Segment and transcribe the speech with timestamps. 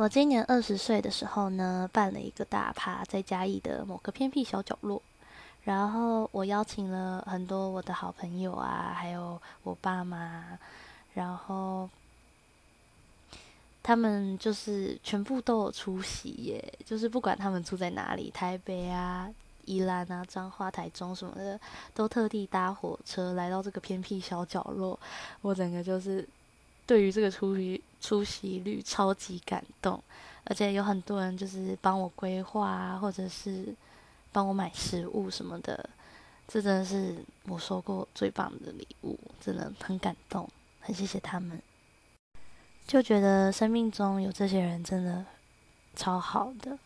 [0.00, 5.02] 我今年二十岁的时候呢，办了一个大趴，在嘉义的某个偏僻小角落。
[5.64, 10.58] 然后我邀请了很多我的好朋友啊，还有我爸妈，
[11.12, 11.86] 然后
[13.82, 16.78] 他们就是全部都有出席耶。
[16.86, 19.28] 就是不管他们住在哪里，台北啊、
[19.66, 21.60] 宜兰啊、彰化、台中什么的，
[21.92, 24.98] 都特地搭火车来到这个偏僻小角落。
[25.42, 26.26] 我整个就是
[26.86, 27.82] 对于这个出席。
[28.00, 30.02] 出席率超级感动，
[30.44, 33.74] 而且有很多人就是帮我规划啊，或者是
[34.32, 35.88] 帮我买食物什么的，
[36.48, 40.48] 这真的是我收过最棒的礼物，真的很感动，
[40.80, 41.60] 很谢谢他们。
[42.86, 45.24] 就觉得生命中有这些人真的
[45.94, 46.76] 超好的。